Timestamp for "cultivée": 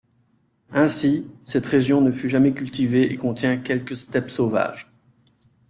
2.53-3.13